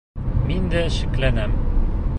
Мин 0.47 0.65
дә 0.71 0.81
шикләнәм! 0.97 1.57